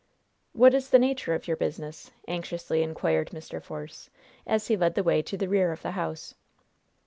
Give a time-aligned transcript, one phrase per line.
[0.53, 3.61] "What is the nature of your business?" anxiously inquired Mr.
[3.61, 4.09] Force,
[4.47, 6.33] as he led the way to the rear of the house.